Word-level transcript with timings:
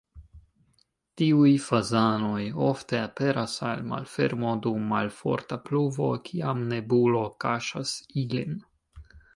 Tiuj 1.21 1.51
fazanoj 1.65 2.47
ofte 2.69 3.01
aperas 3.09 3.59
al 3.73 3.85
malfermo 3.93 4.55
dum 4.67 4.89
malforta 4.95 5.61
pluvo, 5.69 6.11
kiam 6.31 6.69
nebulo 6.75 7.25
kaŝas 7.47 7.95
ilin. 8.27 8.61